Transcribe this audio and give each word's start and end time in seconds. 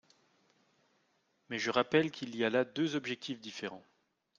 Mais 1.51 1.59
je 1.59 1.69
rappelle 1.69 2.09
qu’il 2.09 2.35
y 2.35 2.43
a 2.43 2.49
là 2.49 2.65
deux 2.65 2.95
objectifs 2.95 3.39
différents. 3.39 3.85